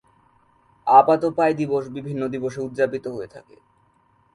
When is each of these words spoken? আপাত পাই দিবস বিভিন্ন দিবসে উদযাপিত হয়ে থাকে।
আপাত 0.87 1.21
পাই 1.37 1.51
দিবস 1.59 1.83
বিভিন্ন 1.95 2.21
দিবসে 2.33 2.59
উদযাপিত 2.61 3.05
হয়ে 3.07 3.29
থাকে। 3.35 3.55